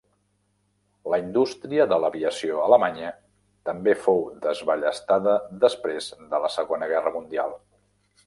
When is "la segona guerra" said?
6.47-7.17